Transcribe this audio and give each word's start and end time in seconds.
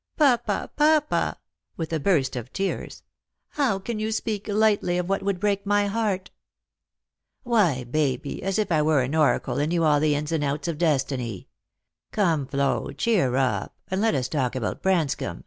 "Papa, 0.17 0.71
papa!" 0.75 1.37
with 1.77 1.93
a 1.93 1.99
burst 1.99 2.35
of 2.35 2.51
tears," 2.51 3.03
how 3.59 3.77
can 3.77 3.99
you 3.99 4.11
speak 4.11 4.47
lightly 4.47 4.97
of 4.97 5.07
what 5.07 5.21
would 5.21 5.39
break 5.39 5.63
my 5.63 5.85
heart!"" 5.85 6.31
Why, 7.43 7.83
Baby! 7.83 8.41
as 8.41 8.57
if 8.57 8.71
I 8.71 8.81
were 8.81 9.03
an 9.03 9.13
oracle, 9.13 9.59
and 9.59 9.69
knew 9.69 9.83
all 9.83 9.99
the 9.99 10.15
ins 10.15 10.31
and 10.31 10.43
outs 10.43 10.67
of 10.67 10.79
destiny. 10.79 11.49
Come, 12.11 12.47
Flo, 12.47 12.89
cheer 12.93 13.35
up, 13.35 13.75
and 13.89 14.01
let 14.01 14.15
us 14.15 14.27
talk 14.27 14.55
about 14.55 14.81
Branscomb. 14.81 15.39